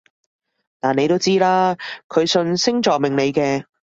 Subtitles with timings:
[0.79, 1.77] 但你都知啦，
[2.09, 3.65] 佢信星座命理嘅